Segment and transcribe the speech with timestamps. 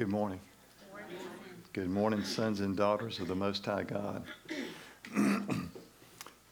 [0.00, 0.40] Good morning.
[1.74, 4.24] Good morning, sons and daughters of the Most High God.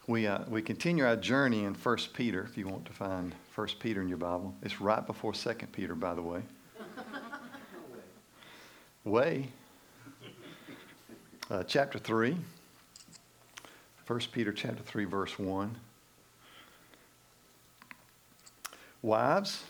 [0.06, 3.68] we, uh, we continue our journey in 1 Peter, if you want to find 1
[3.80, 4.54] Peter in your Bible.
[4.62, 6.42] It's right before 2 Peter, by the way.
[9.04, 9.48] Way.
[11.50, 12.36] Uh, chapter 3.
[14.06, 15.74] 1 Peter chapter 3, verse 1.
[19.00, 19.64] Wives,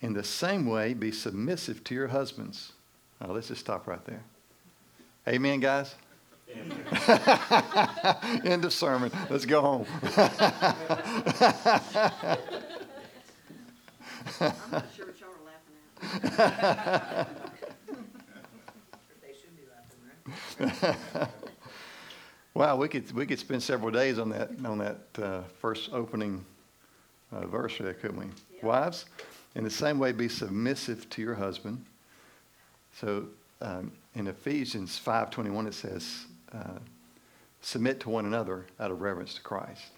[0.00, 2.74] in the same way, be submissive to your husbands.
[3.24, 4.22] Now, let's just stop right there.
[5.26, 5.94] Amen, guys?
[8.44, 9.10] End of sermon.
[9.30, 9.86] Let's go home.
[10.04, 10.12] I'm
[14.70, 15.78] not sure what y'all are laughing
[16.38, 17.28] at.
[19.22, 19.64] They should be
[20.60, 21.28] laughing, right?
[22.52, 26.44] wow, we could we could spend several days on that on that uh, first opening
[27.32, 28.26] uh, verse there, couldn't we?
[28.26, 28.66] Yeah.
[28.66, 29.06] Wives,
[29.54, 31.82] in the same way, be submissive to your husband.
[33.00, 33.26] So
[33.60, 36.78] um, in Ephesians five twenty one, it says, uh,
[37.60, 39.90] "Submit to one another out of reverence to Christ."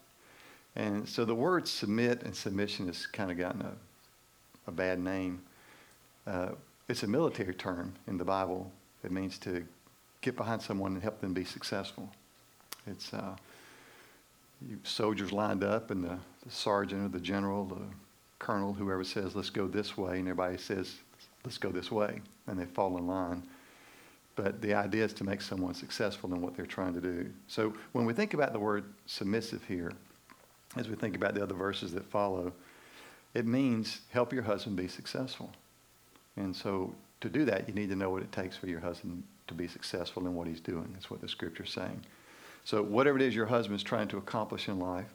[0.74, 3.72] And so the word submit and submission has kind of gotten a,
[4.66, 5.40] a bad name.
[6.26, 6.50] Uh,
[6.88, 8.70] it's a military term in the Bible.
[9.02, 9.64] It means to
[10.20, 12.10] get behind someone and help them be successful.
[12.86, 13.36] It's uh,
[14.84, 17.82] soldiers lined up, and the, the sergeant or the general, the
[18.38, 20.94] colonel, whoever says, let's go this way, and everybody says,
[21.46, 23.44] let's go this way, and they fall in line.
[24.34, 27.30] But the idea is to make someone successful in what they're trying to do.
[27.46, 29.92] So when we think about the word submissive here,
[30.76, 32.52] as we think about the other verses that follow,
[33.32, 35.52] it means help your husband be successful.
[36.36, 39.22] And so to do that, you need to know what it takes for your husband
[39.46, 40.88] to be successful in what he's doing.
[40.92, 42.04] That's what the scripture's saying.
[42.64, 45.14] So whatever it is your husband's trying to accomplish in life,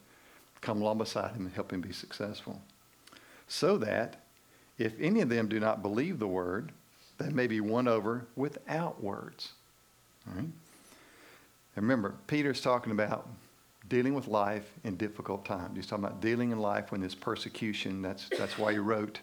[0.62, 2.62] come along beside him and help him be successful.
[3.50, 4.24] So that
[4.82, 6.72] if any of them do not believe the word,
[7.18, 9.52] they may be won over without words.
[10.28, 10.46] Right?
[11.75, 13.28] Remember, Peter's talking about
[13.90, 15.75] dealing with life in difficult times.
[15.75, 18.02] He's talking about dealing in life when there's persecution.
[18.02, 19.19] That's, that's why he wrote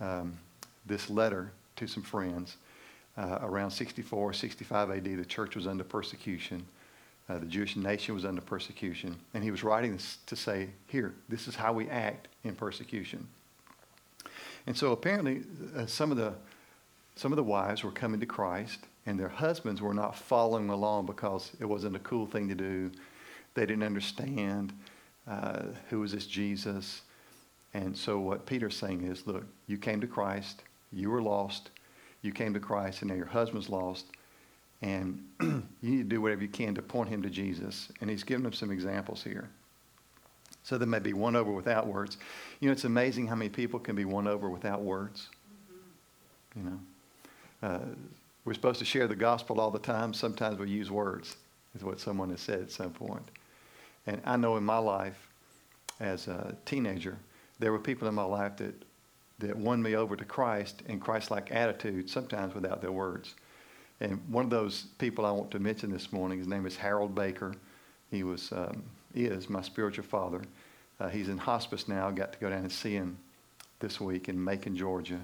[0.00, 0.36] um,
[0.86, 2.56] this letter to some friends.
[3.16, 6.64] Uh, around 64, 65 AD, the church was under persecution.
[7.28, 9.16] Uh, the Jewish nation was under persecution.
[9.34, 13.26] And he was writing this to say, here, this is how we act in persecution.
[14.66, 15.42] And so apparently,
[15.76, 16.34] uh, some, of the,
[17.16, 21.06] some of the wives were coming to Christ, and their husbands were not following along
[21.06, 22.90] because it wasn't a cool thing to do.
[23.54, 24.72] They didn't understand
[25.26, 27.02] uh, who was this Jesus.
[27.74, 30.62] And so, what Peter's saying is look, you came to Christ,
[30.92, 31.70] you were lost,
[32.22, 34.06] you came to Christ, and now your husband's lost,
[34.82, 37.88] and you need to do whatever you can to point him to Jesus.
[38.00, 39.48] And he's giving them some examples here.
[40.62, 42.18] So there may be won over without words.
[42.60, 45.28] You know, it's amazing how many people can be won over without words.
[46.56, 46.80] You know,
[47.62, 47.78] uh,
[48.44, 50.12] we're supposed to share the gospel all the time.
[50.12, 51.36] Sometimes we use words,
[51.74, 53.30] is what someone has said at some point.
[54.06, 55.28] And I know in my life,
[56.00, 57.16] as a teenager,
[57.58, 58.74] there were people in my life that
[59.40, 63.34] that won me over to Christ and Christ-like attitude, sometimes without their words.
[64.00, 67.14] And one of those people I want to mention this morning, his name is Harold
[67.14, 67.54] Baker.
[68.10, 68.82] He was um,
[69.14, 70.42] is my spiritual father.
[70.98, 72.10] Uh, he's in hospice now.
[72.10, 73.18] Got to go down and see him
[73.80, 75.20] this week in Macon, Georgia,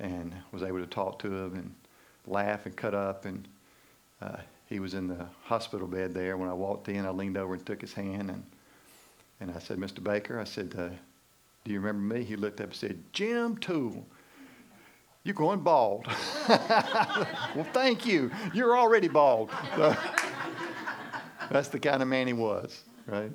[0.00, 1.74] and was able to talk to him and
[2.26, 3.24] laugh and cut up.
[3.24, 3.46] And
[4.20, 6.36] uh, he was in the hospital bed there.
[6.36, 8.42] When I walked in, I leaned over and took his hand and
[9.42, 10.00] and I said, Mr.
[10.00, 10.90] Baker, I said, uh,
[11.64, 12.22] do you remember me?
[12.22, 14.06] He looked up and said, Jim Toole.
[15.24, 16.06] You're going bald.
[16.48, 18.30] well, thank you.
[18.54, 19.50] You're already bald.
[21.50, 23.30] That's the kind of man he was, right?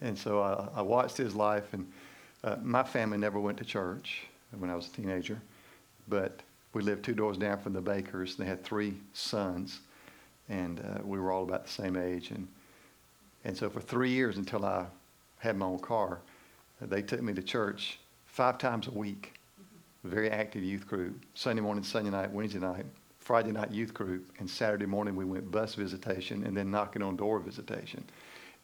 [0.00, 1.86] And so I, I watched his life, and
[2.42, 4.22] uh, my family never went to church
[4.58, 5.40] when I was a teenager,
[6.08, 6.40] but
[6.72, 8.36] we lived two doors down from the Bakers.
[8.36, 9.80] They had three sons,
[10.48, 12.30] and uh, we were all about the same age.
[12.30, 12.48] And,
[13.44, 14.86] and so for three years until I
[15.38, 16.18] had my own car,
[16.80, 19.34] they took me to church five times a week.
[20.04, 21.22] Very active youth group.
[21.34, 22.86] Sunday morning, Sunday night, Wednesday night,
[23.20, 27.14] Friday night youth group, and Saturday morning we went bus visitation and then knocking on
[27.14, 28.02] door visitation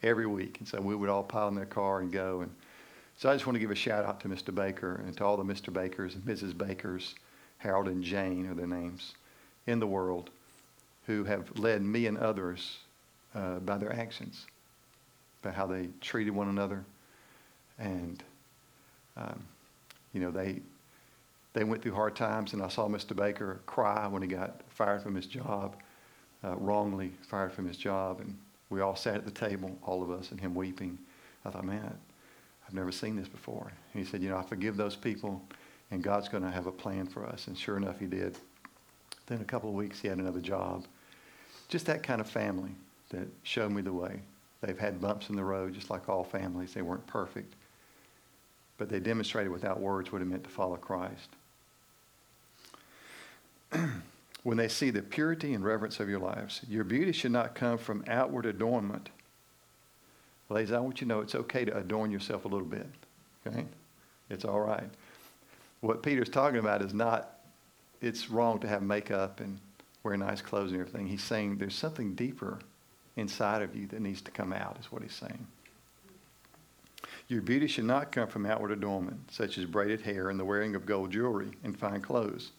[0.02, 0.58] every week.
[0.58, 2.42] And so we would all pile in their car and go.
[2.42, 2.50] And
[3.16, 4.54] so I just want to give a shout out to Mr.
[4.54, 5.72] Baker and to all the Mr.
[5.72, 6.56] Bakers and Mrs.
[6.56, 7.14] Bakers,
[7.58, 9.14] Harold and Jane are their names,
[9.66, 10.30] in the world
[11.08, 12.78] who have led me and others
[13.34, 14.46] uh, by their actions,
[15.42, 16.84] by how they treated one another,
[17.78, 18.22] and
[19.16, 19.42] um,
[20.12, 20.60] you know they
[21.54, 23.16] they went through hard times, and I saw Mr.
[23.16, 25.76] Baker cry when he got fired from his job,
[26.44, 28.36] uh, wrongly fired from his job, and
[28.70, 30.98] we all sat at the table, all of us, and him weeping.
[31.44, 31.96] I thought, man,
[32.66, 33.72] I've never seen this before.
[33.92, 35.42] And he said, you know, I forgive those people,
[35.90, 37.46] and God's going to have a plan for us.
[37.46, 38.36] And sure enough, he did.
[39.26, 40.84] Then a couple of weeks, he had another job.
[41.68, 42.70] Just that kind of family
[43.10, 44.20] that showed me the way.
[44.60, 46.74] They've had bumps in the road, just like all families.
[46.74, 47.54] They weren't perfect.
[48.76, 51.28] But they demonstrated without words what it meant to follow Christ.
[54.42, 57.78] when they see the purity and reverence of your lives, your beauty should not come
[57.78, 59.10] from outward adornment.
[60.48, 62.86] Ladies, I want you to know it's okay to adorn yourself a little bit.
[63.46, 63.66] Okay?
[64.30, 64.88] It's all right.
[65.80, 67.40] What Peter's talking about is not,
[68.00, 69.58] it's wrong to have makeup and
[70.02, 71.06] wear nice clothes and everything.
[71.06, 72.58] He's saying there's something deeper
[73.16, 75.46] inside of you that needs to come out, is what he's saying.
[77.28, 80.74] Your beauty should not come from outward adornment, such as braided hair and the wearing
[80.74, 82.52] of gold jewelry and fine clothes.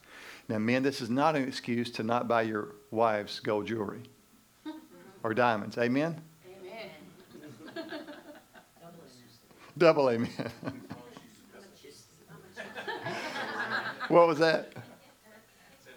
[0.49, 4.01] Now, men, this is not an excuse to not buy your wives gold jewelry
[5.21, 5.77] or diamonds.
[5.77, 6.19] Amen?
[7.77, 7.85] Amen.
[9.77, 10.31] Double amen.
[14.07, 14.73] what was that?
[14.75, 14.83] As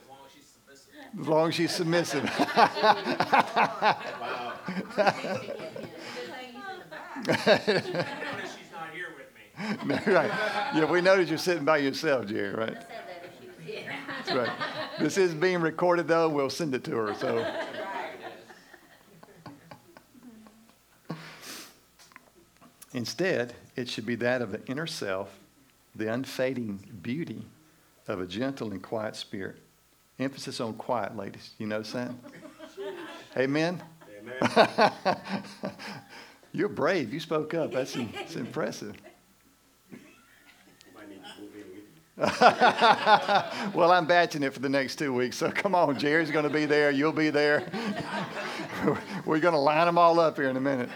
[0.07, 1.01] long as she's submissive.
[1.19, 2.25] As long as she's submissive.
[7.27, 9.31] Notice she's not here with
[9.87, 10.13] me.
[10.13, 10.31] right.
[10.75, 12.77] Yeah, we noticed you're sitting by yourself, Jerry, right?
[13.67, 13.95] Said that if she was here.
[14.25, 14.99] That's right.
[14.99, 16.29] This is being recorded, though.
[16.29, 17.15] We'll send it to her.
[17.15, 17.47] So,
[22.95, 25.39] instead, it should be that of the inner self,
[25.95, 27.45] the unfading beauty
[28.09, 29.57] of a gentle and quiet spirit.
[30.19, 31.51] Emphasis on quiet, ladies.
[31.59, 32.13] You notice that?
[33.37, 33.83] Amen?
[34.21, 34.93] Amen.
[36.53, 37.13] You're brave.
[37.13, 37.73] You spoke up.
[37.73, 38.95] That's, that's impressive.
[40.95, 41.83] Might need to move in with you.
[43.75, 45.37] Well, I'm batching it for the next two weeks.
[45.37, 46.91] So come on, Jerry's going to be there.
[46.91, 47.65] You'll be there.
[49.27, 50.91] We're going to line them all up here in a minute.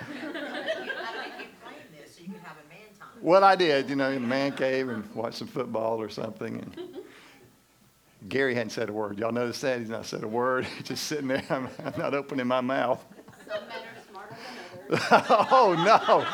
[3.21, 6.61] What I did, you know, in the man cave and watch some football or something.
[6.61, 6.97] And
[8.29, 9.19] Gary hadn't said a word.
[9.19, 9.81] Y'all notice that?
[9.81, 10.65] He's not said a word.
[10.65, 11.45] He's just sitting there.
[11.51, 13.05] I'm, I'm not opening my mouth.
[14.91, 16.25] Oh, no.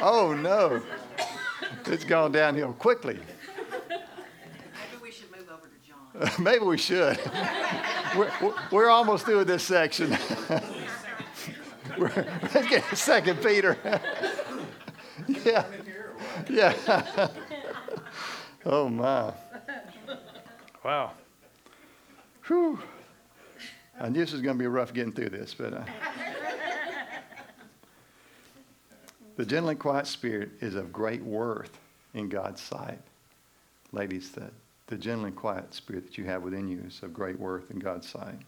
[0.00, 0.82] Oh, no.
[1.86, 3.18] It's gone downhill quickly.
[3.88, 6.03] Maybe we should move over to John.
[6.38, 7.18] Maybe we should.
[8.16, 8.30] We're,
[8.70, 10.10] we're- almost through with this section.
[11.98, 12.24] We're-
[12.54, 13.76] Let's get a second, Peter.
[15.44, 15.64] Yeah.
[16.50, 17.28] Yeah.
[18.66, 19.32] Oh, my.
[20.84, 21.12] Wow.
[22.46, 22.80] Whew.
[24.00, 25.72] I knew this was going to be rough getting through this, but.
[25.72, 25.84] Uh,
[29.36, 31.78] the gentle and quiet spirit is of great worth
[32.12, 32.98] in God's sight.
[33.92, 34.50] Ladies, the,
[34.94, 37.80] the gentle and quiet spirit that you have within you is of great worth in
[37.80, 38.38] God's sight.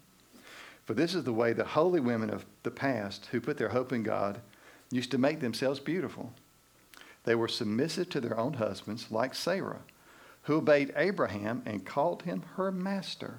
[0.84, 3.92] For this is the way the holy women of the past who put their hope
[3.92, 4.40] in God
[4.92, 6.32] used to make themselves beautiful.
[7.24, 9.80] They were submissive to their own husbands, like Sarah,
[10.42, 13.38] who obeyed Abraham and called him her master.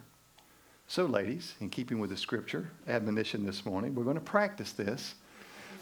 [0.89, 5.15] So, ladies, in keeping with the scripture admonition this morning, we're going to practice this.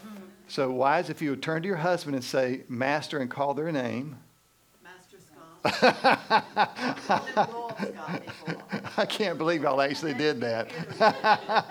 [0.06, 0.22] Mm-hmm.
[0.46, 3.72] So, wives, if you would turn to your husband and say, Master, and call their
[3.72, 4.16] name,
[4.84, 5.26] Master Scott.
[5.26, 5.55] Scott before.
[8.96, 10.70] I can't believe y'all actually did that.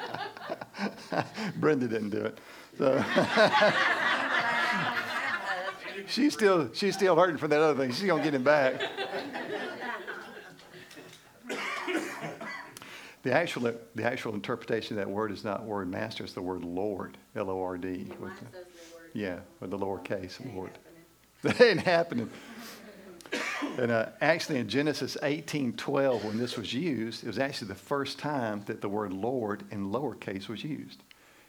[1.58, 2.38] Brenda didn't do it.
[2.78, 3.04] So
[6.08, 7.94] she's still she's still hurting for that other thing.
[7.94, 8.82] She's gonna get him back.
[13.24, 16.64] The actual the actual interpretation of that word is not word master, it's the word
[16.64, 18.06] Lord, L O R D.
[19.14, 20.78] Yeah, with the lowercase Lord.
[21.42, 22.30] That ain't happening.
[23.78, 28.18] And uh, actually, in Genesis 18:12, when this was used, it was actually the first
[28.18, 31.04] time that the word Lord in lowercase was used.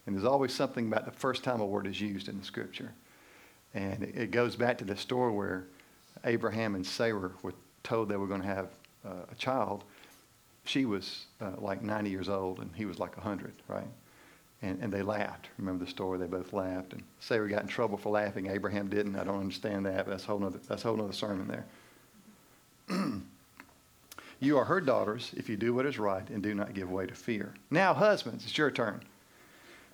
[0.07, 2.93] And there's always something about the first time a word is used in the Scripture.
[3.75, 5.67] And it, it goes back to the story where
[6.25, 8.69] Abraham and Sarah were told they were going to have
[9.05, 9.85] uh, a child.
[10.65, 13.87] She was uh, like 90 years old, and he was like 100, right?
[14.63, 15.49] And, and they laughed.
[15.59, 16.19] Remember the story?
[16.19, 16.93] They both laughed.
[16.93, 18.49] And Sarah got in trouble for laughing.
[18.49, 19.15] Abraham didn't.
[19.15, 20.07] I don't understand that.
[20.07, 21.67] But that's a whole that's a whole nother sermon there.
[24.41, 27.07] you are her daughters if you do what is right and do not give way
[27.07, 27.55] to fear.
[27.71, 29.03] Now, husbands, it's your turn.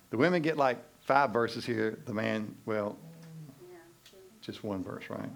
[0.09, 1.99] The women get like five verses here.
[2.05, 2.97] The man, well,
[4.41, 5.29] just one verse, right?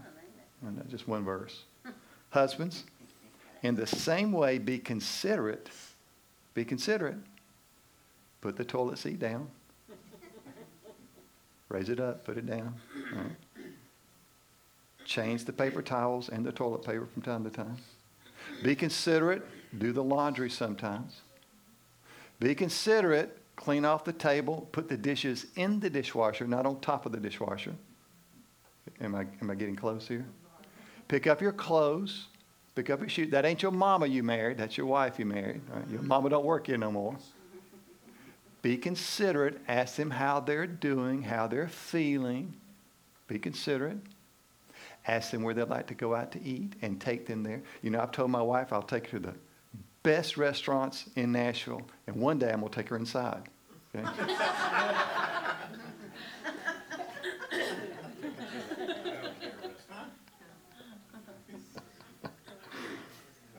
[0.89, 1.63] Just one verse.
[2.29, 2.83] Husbands,
[3.63, 5.69] in the same way, be considerate.
[6.53, 7.17] Be considerate.
[8.41, 9.47] Put the toilet seat down.
[11.69, 12.75] Raise it up, put it down.
[13.13, 13.31] All right.
[15.07, 17.77] Change the paper towels and the toilet paper from time to time.
[18.61, 19.41] Be considerate.
[19.77, 21.21] Do the laundry sometimes.
[22.41, 23.37] Be considerate.
[23.55, 24.67] Clean off the table.
[24.73, 27.73] Put the dishes in the dishwasher, not on top of the dishwasher.
[28.99, 30.25] Am I, am I getting close here?
[31.07, 32.27] Pick up your clothes.
[32.75, 33.31] Pick up your shoes.
[33.31, 34.57] That ain't your mama you married.
[34.57, 35.61] That's your wife you married.
[35.73, 35.89] Right?
[35.89, 37.15] Your mama don't work here no more.
[38.61, 39.61] Be considerate.
[39.69, 42.53] Ask them how they're doing, how they're feeling.
[43.29, 43.99] Be considerate.
[45.07, 47.61] Ask them where they'd like to go out to eat and take them there.
[47.81, 49.33] You know, I've told my wife I'll take her to the
[50.03, 53.43] best restaurants in Nashville, and one day I'm going to take her inside.
[53.95, 54.05] Okay?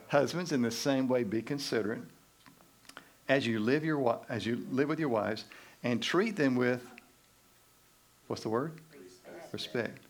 [0.07, 2.01] Husbands, in the same way, be considerate
[3.27, 5.45] as you live your as you live with your wives,
[5.83, 6.83] and treat them with
[8.25, 8.81] what's the word?
[8.99, 9.53] Respect.
[9.53, 10.08] Respect.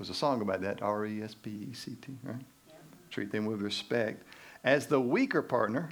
[0.00, 0.80] There's a song about that.
[0.80, 2.16] R E S P E C T.
[2.22, 2.36] Right?
[2.66, 2.74] Yeah.
[3.10, 4.22] Treat them with respect
[4.64, 5.90] as the weaker partner.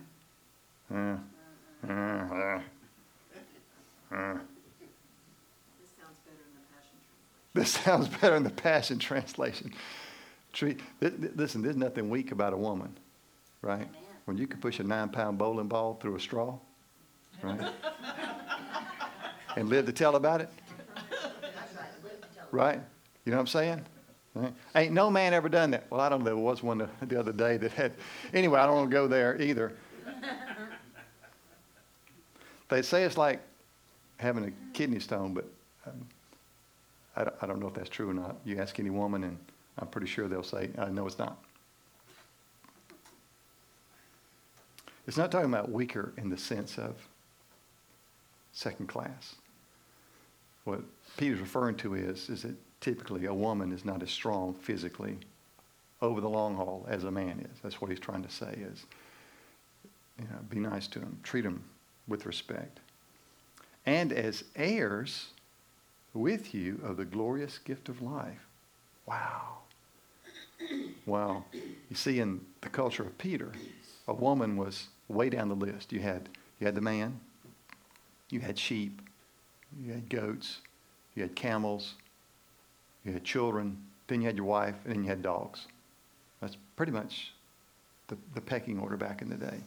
[0.91, 1.17] Uh,
[1.87, 2.61] uh, uh,
[4.11, 4.38] uh.
[5.75, 7.53] This sounds better in the Passion Translation.
[7.53, 9.75] This sounds better in the Passion Translation.
[10.55, 12.97] Treat, th- th- listen, there's nothing weak about a woman,
[13.61, 13.83] right?
[13.83, 13.91] Amen.
[14.25, 16.57] When you can push a nine pound bowling ball through a straw,
[17.43, 17.61] right?
[19.57, 20.49] and live to tell about it,
[20.95, 22.47] That's right, live to tell.
[22.53, 22.81] right?
[23.27, 23.85] You know what I'm saying?
[24.38, 24.54] Right?
[24.76, 25.90] Ain't no man ever done that.
[25.90, 26.26] Well, I don't know.
[26.26, 27.92] There was one the, the other day that had.
[28.33, 29.73] Anyway, I don't want to go there either.
[32.68, 33.40] they say it's like
[34.18, 35.45] having a kidney stone, but
[35.87, 36.07] um,
[37.16, 38.37] I, don't, I don't know if that's true or not.
[38.45, 39.37] You ask any woman, and
[39.76, 41.37] I'm pretty sure they'll say, uh, no, it's not.
[45.09, 46.95] It's not talking about weaker in the sense of
[48.52, 49.35] second class.
[50.62, 50.83] What
[51.16, 55.18] Peter's referring to is, is that typically a woman is not as strong physically
[56.00, 57.61] over the long haul as a man is.
[57.62, 58.87] That's what he's trying to say is,
[60.18, 61.62] you know, be nice to him, treat him
[62.06, 62.80] with respect.
[63.85, 65.28] And as heirs
[66.14, 68.47] with you of the glorious gift of life.
[69.06, 69.58] Wow.
[71.06, 71.44] Wow.
[71.52, 73.52] You see, in the culture of Peter,
[74.06, 75.92] a woman was way down the list.
[75.92, 76.28] You had,
[76.61, 77.20] you had the man,
[78.30, 79.00] you had sheep,
[79.82, 80.58] you had goats,
[81.14, 81.94] you had camels,
[83.05, 83.76] you had children,
[84.07, 85.67] then you had your wife, and then you had dogs.
[86.40, 87.33] That's pretty much
[88.09, 89.61] the, the pecking order back in the day.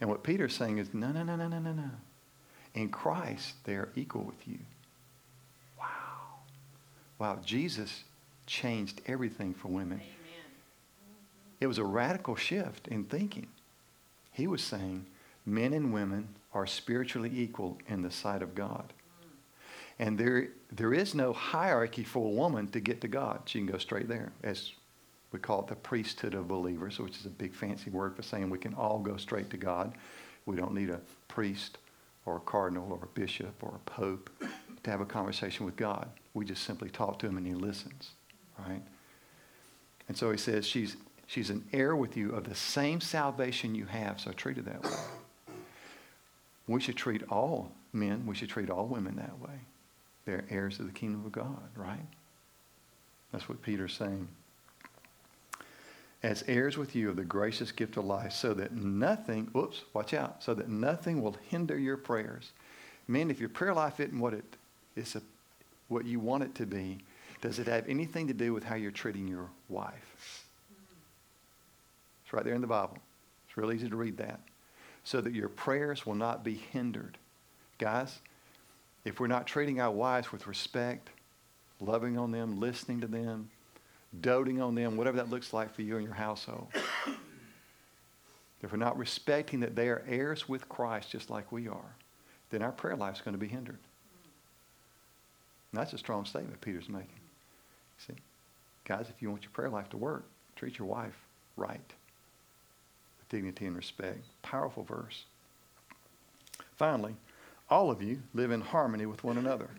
[0.00, 1.90] And what Peter's saying is, no, no, no, no, no, no, no.
[2.74, 4.58] In Christ, they are equal with you.
[5.78, 5.86] Wow.
[7.18, 8.04] Wow, Jesus
[8.46, 9.98] changed everything for women.
[9.98, 10.06] Amen.
[11.60, 13.48] It was a radical shift in thinking.
[14.32, 15.06] He was saying
[15.46, 18.92] men and women are spiritually equal in the sight of God.
[19.98, 23.42] And there, there is no hierarchy for a woman to get to God.
[23.46, 24.72] She can go straight there, as
[25.32, 28.50] we call it the priesthood of believers, which is a big fancy word for saying
[28.50, 29.94] we can all go straight to God.
[30.44, 31.78] We don't need a priest
[32.26, 34.30] or a cardinal or a bishop or a pope
[34.82, 36.08] to have a conversation with God.
[36.34, 38.10] We just simply talk to him and he listens,
[38.58, 38.82] right?
[40.08, 43.86] And so he says, she's, she's an heir with you of the same salvation you
[43.86, 45.54] have, so treat her that way.
[46.68, 49.60] We should treat all men, we should treat all women that way.
[50.26, 52.06] They're heirs of the kingdom of God, right?
[53.32, 54.28] That's what Peter's saying.
[56.22, 60.12] As heirs with you of the gracious gift of life, so that nothing, whoops, watch
[60.12, 62.50] out, so that nothing will hinder your prayers.
[63.06, 64.56] Man, if your prayer life isn't what it
[64.96, 65.22] is, a,
[65.88, 66.98] what you want it to be,
[67.40, 70.44] does it have anything to do with how you're treating your wife?
[72.24, 72.98] It's right there in the Bible.
[73.46, 74.40] It's real easy to read that.
[75.04, 77.18] So that your prayers will not be hindered.
[77.78, 78.18] Guys,
[79.06, 81.10] if we're not treating our wives with respect,
[81.80, 83.48] loving on them, listening to them,
[84.20, 86.66] doting on them, whatever that looks like for you and your household,
[88.62, 91.94] if we're not respecting that they are heirs with Christ just like we are,
[92.50, 93.78] then our prayer life is going to be hindered.
[95.70, 97.06] And that's a strong statement Peter's making.
[97.98, 98.14] See,
[98.84, 100.24] guys, if you want your prayer life to work,
[100.56, 101.16] treat your wife
[101.56, 101.78] right
[103.18, 104.24] with dignity and respect.
[104.42, 105.26] Powerful verse.
[106.76, 107.14] Finally,
[107.68, 109.70] all of you live in harmony with one another.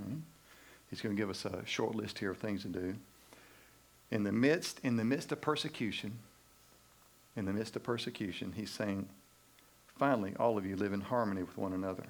[0.00, 0.22] Mhm.
[0.90, 2.96] He's going to give us a short list here of things to do.
[4.10, 6.18] In the midst, in the midst of persecution,
[7.34, 9.08] in the midst of persecution, he's saying,
[9.98, 12.06] finally, all of you live in harmony with one another.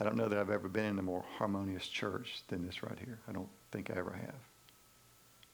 [0.00, 2.98] I don't know that I've ever been in a more harmonious church than this right
[2.98, 3.18] here.
[3.28, 4.34] I don't think I ever have.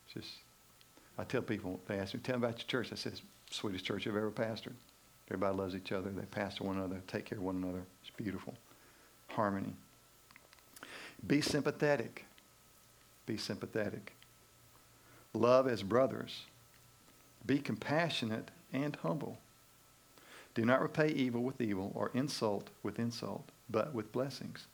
[0.07, 0.37] It's just,
[1.19, 2.91] I tell people, they ask me, tell me about your church.
[2.91, 3.21] I the
[3.51, 4.75] sweetest church I've ever pastored.
[5.31, 6.11] Everybody loves each other.
[6.11, 7.83] They pastor one another, take care of one another.
[8.03, 8.55] It's beautiful.
[9.29, 9.75] Harmony.
[11.27, 12.25] Be sympathetic.
[13.27, 14.15] Be sympathetic.
[15.35, 16.43] Love as brothers.
[17.45, 19.39] Be compassionate and humble.
[20.55, 24.67] Do not repay evil with evil or insult with insult, but with blessings.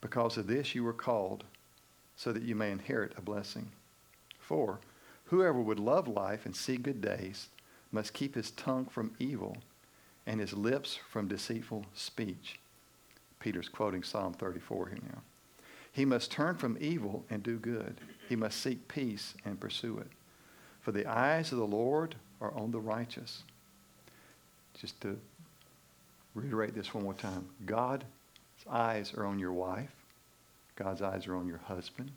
[0.00, 1.44] Because of this you were called,
[2.16, 3.70] so that you may inherit a blessing.
[4.40, 4.80] For
[5.26, 7.48] whoever would love life and see good days
[7.92, 9.56] must keep his tongue from evil
[10.26, 12.58] and his lips from deceitful speech.
[13.40, 15.22] Peter's quoting Psalm 34 here now.
[15.92, 18.00] He must turn from evil and do good.
[18.28, 20.08] He must seek peace and pursue it.
[20.80, 23.42] For the eyes of the Lord are on the righteous.
[24.78, 25.18] Just to
[26.34, 28.04] reiterate this one more time God's
[28.70, 29.90] eyes are on your wife,
[30.76, 32.10] God's eyes are on your husband,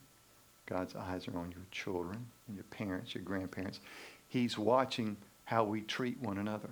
[0.65, 3.79] God's eyes are on your children and your parents, your grandparents.
[4.27, 5.17] He's watching
[5.51, 6.69] how we treat one another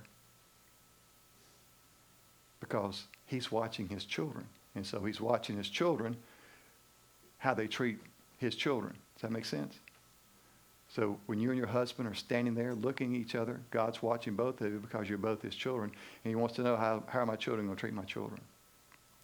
[2.62, 4.46] because He's watching His children.
[4.74, 6.16] And so He's watching His children
[7.40, 8.00] how they treat
[8.38, 8.94] His children.
[9.16, 9.76] Does that make sense?
[10.88, 14.36] So when you and your husband are standing there looking at each other, God's watching
[14.36, 15.92] both of you because you're both his children,
[16.24, 18.40] and he wants to know how, how are my children going to treat my children.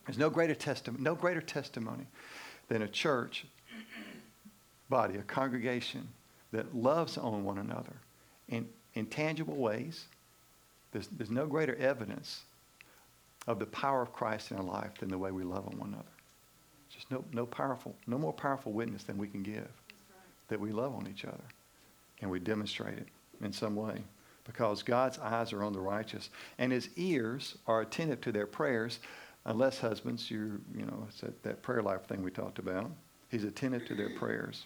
[0.05, 2.07] There's no greater testimony, no greater testimony
[2.67, 3.45] than a church
[4.89, 6.09] body, a congregation
[6.51, 7.93] that loves on one another
[8.49, 10.05] in, in tangible ways.
[10.91, 12.43] There's, there's no greater evidence
[13.47, 15.89] of the power of Christ in our life than the way we love on one
[15.89, 16.05] another.
[16.89, 19.67] Just no, no powerful, no more powerful witness than we can give
[20.47, 21.43] that we love on each other
[22.21, 23.07] and we demonstrate it
[23.41, 24.01] in some way
[24.45, 28.99] because God's eyes are on the righteous and his ears are attentive to their prayers
[29.45, 32.89] unless husbands you you know it's that, that prayer life thing we talked about
[33.29, 34.65] he's attentive to their prayers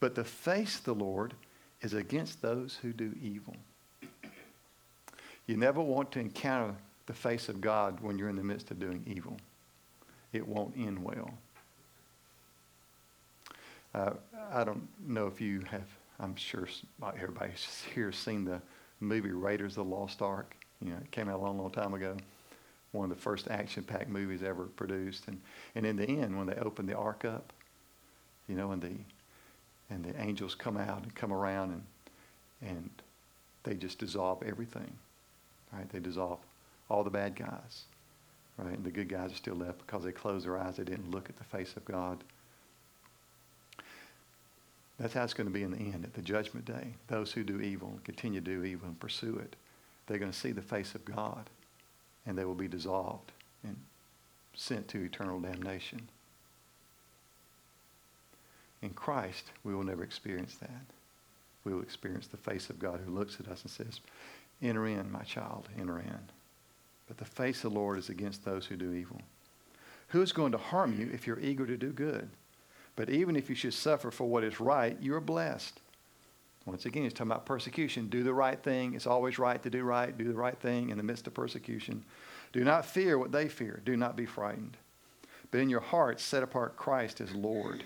[0.00, 1.34] but the face of the Lord
[1.82, 3.56] is against those who do evil
[5.46, 6.74] you never want to encounter
[7.06, 9.36] the face of God when you're in the midst of doing evil
[10.32, 11.30] it won't end well
[13.94, 14.12] uh,
[14.52, 15.86] I don't know if you have,
[16.20, 16.68] I'm sure
[17.02, 17.52] everybody
[17.94, 18.60] here has seen the
[19.00, 20.54] movie Raiders of the Lost Ark.
[20.80, 22.16] You know, it came out a long, long time ago.
[22.92, 25.28] One of the first action-packed movies ever produced.
[25.28, 25.40] And,
[25.74, 27.52] and in the end, when they open the ark up,
[28.48, 28.90] you know, and the,
[29.90, 32.90] and the angels come out and come around and, and
[33.64, 34.92] they just dissolve everything,
[35.72, 35.88] right?
[35.90, 36.38] They dissolve
[36.88, 37.84] all the bad guys,
[38.56, 38.74] right?
[38.74, 40.76] And the good guys are still left because they closed their eyes.
[40.76, 42.22] They didn't look at the face of God.
[44.98, 46.94] That's how it's going to be in the end, at the judgment day.
[47.08, 49.56] Those who do evil and continue to do evil and pursue it,
[50.06, 51.48] they're going to see the face of God
[52.26, 53.32] and they will be dissolved
[53.64, 53.76] and
[54.54, 56.08] sent to eternal damnation.
[58.82, 60.84] In Christ, we will never experience that.
[61.64, 64.00] We will experience the face of God who looks at us and says,
[64.62, 66.18] Enter in, my child, enter in.
[67.06, 69.20] But the face of the Lord is against those who do evil.
[70.08, 72.28] Who is going to harm you if you're eager to do good?
[72.96, 75.80] But even if you should suffer for what is right, you are blessed.
[76.66, 78.08] Once again, he's talking about persecution.
[78.08, 78.94] Do the right thing.
[78.94, 80.16] It's always right to do right.
[80.16, 82.04] Do the right thing in the midst of persecution.
[82.52, 83.80] Do not fear what they fear.
[83.84, 84.76] Do not be frightened.
[85.50, 87.82] But in your hearts, set apart Christ as Lord.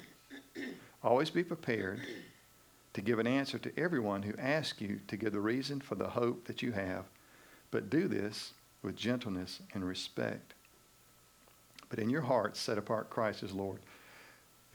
[1.05, 2.01] Always be prepared
[2.95, 6.09] to give an answer to everyone who asks you to give the reason for the
[6.09, 7.05] hope that you have.
[7.71, 10.55] But do this with gentleness and respect.
[11.91, 13.81] But in your heart, set apart Christ as Lord.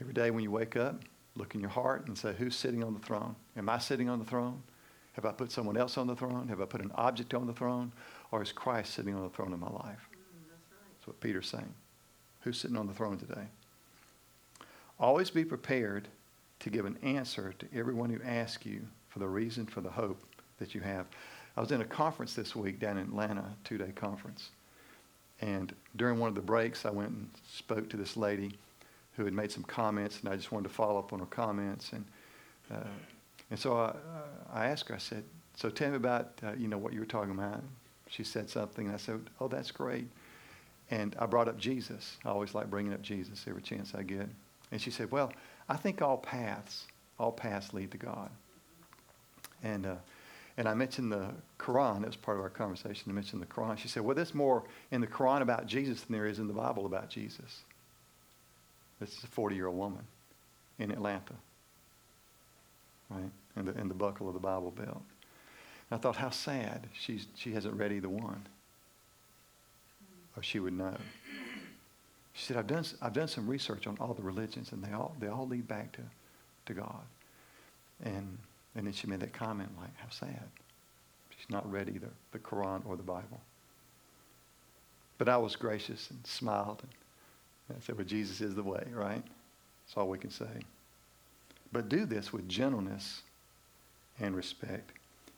[0.00, 1.02] Every day when you wake up,
[1.34, 3.34] look in your heart and say, Who's sitting on the throne?
[3.56, 4.62] Am I sitting on the throne?
[5.14, 6.46] Have I put someone else on the throne?
[6.46, 7.90] Have I put an object on the throne?
[8.30, 10.08] Or is Christ sitting on the throne of my life?
[10.12, 10.92] Mm, that's right.
[10.92, 11.74] That's what Peter's saying.
[12.42, 13.48] Who's sitting on the throne today?
[14.98, 16.08] Always be prepared
[16.60, 20.22] to give an answer to everyone who asks you for the reason for the hope
[20.58, 21.06] that you have.
[21.56, 24.50] I was in a conference this week down in Atlanta, two day conference.
[25.40, 28.58] And during one of the breaks, I went and spoke to this lady
[29.16, 31.92] who had made some comments, and I just wanted to follow up on her comments.
[31.92, 32.04] And,
[32.70, 32.88] uh,
[33.50, 33.94] and so I,
[34.52, 35.24] I asked her, I said,
[35.56, 37.62] so tell me about, uh, you know, what you were talking about.
[38.08, 40.06] She said something, and I said, oh, that's great.
[40.90, 42.18] And I brought up Jesus.
[42.24, 44.28] I always like bringing up Jesus every chance I get.
[44.72, 45.32] And she said, well,
[45.70, 48.28] I think all paths, all paths lead to God.
[49.62, 49.94] And, uh,
[50.56, 51.30] and I mentioned the
[51.60, 52.00] Quran.
[52.00, 53.04] That was part of our conversation.
[53.08, 53.78] I mentioned the Quran.
[53.78, 56.52] She said, well, there's more in the Quran about Jesus than there is in the
[56.52, 57.60] Bible about Jesus.
[58.98, 60.02] This is a 40 year old woman
[60.80, 61.34] in Atlanta,
[63.08, 63.30] right?
[63.56, 65.02] In the, in the buckle of the Bible Belt.
[65.90, 66.88] And I thought, how sad.
[66.98, 68.42] She's, she hasn't read either one.
[70.36, 70.96] Or she would know.
[72.32, 75.14] She said, I've done, I've done some research on all the religions, and they all,
[75.18, 76.02] they all lead back to,
[76.66, 77.02] to God.
[78.04, 78.38] And,
[78.74, 80.44] and then she made that comment like, how sad.
[81.36, 83.40] She's not read either the Quran or the Bible.
[85.18, 86.90] But I was gracious and smiled and
[87.76, 89.22] I said, well, Jesus is the way, right?
[89.22, 90.64] That's all we can say.
[91.72, 93.22] But do this with gentleness
[94.18, 94.92] and respect,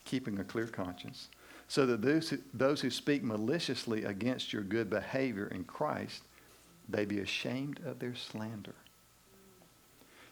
[0.05, 1.29] keeping a clear conscience,
[1.69, 6.23] so that those who, those who speak maliciously against your good behavior in Christ,
[6.93, 8.75] they be ashamed of their slander.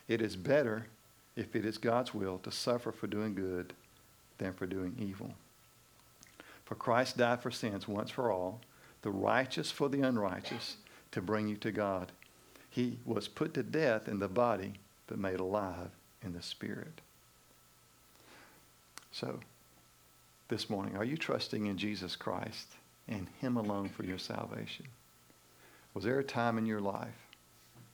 [0.08, 0.86] It is better
[1.36, 3.72] if it is God's will to suffer for doing good
[4.38, 5.34] than for doing evil.
[6.64, 8.60] For Christ died for sins once for all,
[9.02, 10.76] the righteous for the unrighteous,
[11.12, 12.12] to bring you to God.
[12.68, 14.74] He was put to death in the body,
[15.06, 15.90] but made alive
[16.22, 17.00] in the spirit.
[19.12, 19.40] So,
[20.48, 22.68] this morning, are you trusting in Jesus Christ
[23.08, 24.86] and Him alone for your salvation?
[25.94, 27.26] Was there a time in your life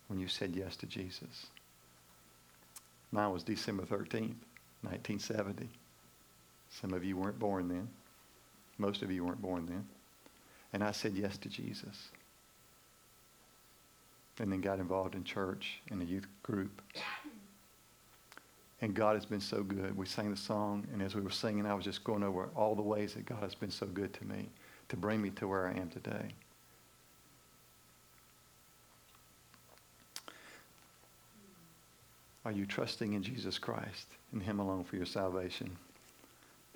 [0.08, 1.46] when you said yes to Jesus?
[3.12, 4.34] Mine was December 13th,
[4.82, 5.68] 1970.
[6.70, 7.88] Some of you weren't born then.
[8.78, 9.86] Most of you weren't born then.
[10.72, 12.10] And I said yes to Jesus.
[14.38, 16.82] And then got involved in church in a youth group.
[18.82, 19.96] And God has been so good.
[19.96, 22.74] We sang the song, and as we were singing, I was just going over all
[22.74, 24.50] the ways that God has been so good to me
[24.90, 26.28] to bring me to where I am today.
[32.46, 35.76] Are you trusting in Jesus Christ and Him alone for your salvation?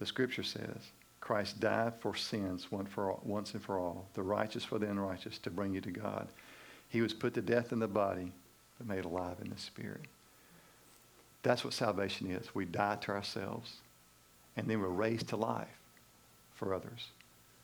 [0.00, 4.22] The scripture says, Christ died for sins once, for all, once and for all, the
[4.22, 6.26] righteous for the unrighteous, to bring you to God.
[6.88, 8.32] He was put to death in the body,
[8.78, 10.06] but made alive in the spirit.
[11.44, 12.52] That's what salvation is.
[12.52, 13.74] We die to ourselves,
[14.56, 15.68] and then we're raised to life
[16.52, 17.06] for others.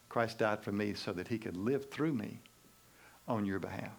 [0.08, 2.38] Christ died for me so that he could live through me
[3.26, 3.98] on your behalf.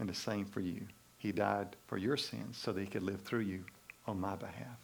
[0.00, 0.88] And the same for you.
[1.20, 3.62] He died for your sins so that he could live through you
[4.06, 4.78] on my behalf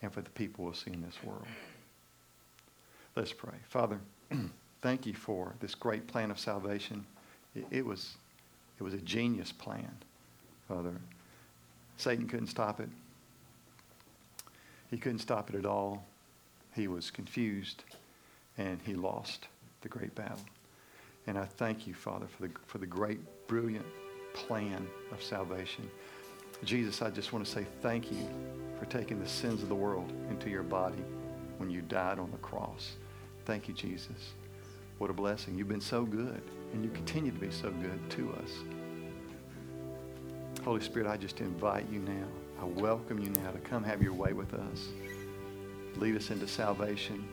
[0.00, 1.46] and for the people we'll see in this world.
[3.16, 3.54] Let's pray.
[3.68, 3.98] Father,
[4.80, 7.04] thank you for this great plan of salvation.
[7.56, 8.14] It, it, was,
[8.78, 9.92] it was a genius plan,
[10.68, 10.94] Father.
[11.96, 12.88] Satan couldn't stop it.
[14.88, 16.04] He couldn't stop it at all.
[16.76, 17.82] He was confused
[18.56, 19.48] and he lost
[19.80, 20.38] the great battle.
[21.26, 23.18] And I thank you, Father, for the, for the great,
[23.48, 23.86] brilliant
[24.34, 25.90] plan of salvation.
[26.64, 28.28] Jesus, I just want to say thank you
[28.78, 31.02] for taking the sins of the world into your body
[31.58, 32.92] when you died on the cross.
[33.44, 34.32] Thank you, Jesus.
[34.98, 35.58] What a blessing.
[35.58, 36.40] You've been so good,
[36.72, 38.50] and you continue to be so good to us.
[40.64, 42.26] Holy Spirit, I just invite you now.
[42.60, 44.88] I welcome you now to come have your way with us.
[45.96, 47.26] Lead us into salvation.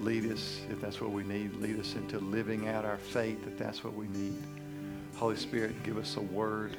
[0.00, 3.56] Lead us, if that's what we need, lead us into living out our faith, if
[3.56, 4.42] that's what we need.
[5.16, 6.76] Holy Spirit, give us a word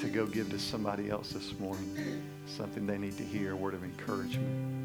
[0.00, 3.74] to go give to somebody else this morning, something they need to hear, a word
[3.74, 4.82] of encouragement.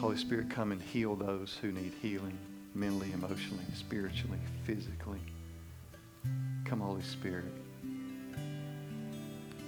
[0.00, 2.36] Holy Spirit, come and heal those who need healing
[2.74, 5.20] mentally, emotionally, spiritually, physically.
[6.64, 7.52] Come, Holy Spirit.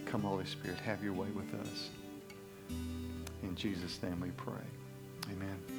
[0.06, 1.90] Come, Holy Spirit, have your way with us.
[3.42, 4.54] In Jesus' name we pray.
[5.30, 5.75] Amen.